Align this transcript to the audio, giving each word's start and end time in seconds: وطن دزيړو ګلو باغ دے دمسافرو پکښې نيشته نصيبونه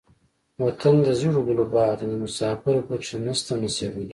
وطن 0.65 0.95
دزيړو 1.05 1.41
ګلو 1.47 1.65
باغ 1.73 1.91
دے 1.99 2.05
دمسافرو 2.13 2.85
پکښې 2.89 3.15
نيشته 3.25 3.53
نصيبونه 3.63 4.09